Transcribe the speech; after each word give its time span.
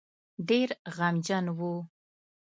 ډېر 0.47 0.69
غمجن 0.95 1.45
وو. 1.57 1.73